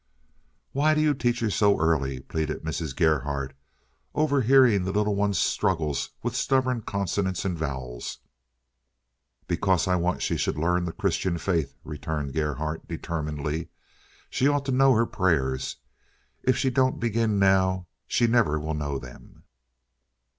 "Why 0.71 0.95
do 0.95 1.01
you 1.01 1.13
teach 1.13 1.41
her 1.41 1.51
so 1.51 1.79
early?" 1.79 2.21
pleaded 2.21 2.63
Mrs. 2.63 2.95
Gerhardt, 2.95 3.55
overhearing 4.15 4.83
the 4.83 4.91
little 4.91 5.13
one's 5.13 5.37
struggles 5.37 6.09
with 6.23 6.35
stubborn 6.35 6.81
consonants 6.81 7.45
and 7.45 7.55
vowels. 7.55 8.17
"Because 9.47 9.87
I 9.87 9.97
want 9.97 10.23
she 10.23 10.37
should 10.37 10.57
learn 10.57 10.85
the 10.85 10.91
Christian 10.91 11.37
faith," 11.37 11.75
returned 11.83 12.33
Gerhardt 12.33 12.87
determinedly. 12.87 13.69
"She 14.31 14.47
ought 14.47 14.65
to 14.65 14.71
know 14.71 14.95
her 14.95 15.05
prayers. 15.05 15.75
If 16.41 16.57
she 16.57 16.71
don't 16.71 16.99
begin 16.99 17.37
now 17.37 17.85
she 18.07 18.25
never 18.25 18.59
will 18.59 18.73
know 18.73 18.97
them." 18.97 19.43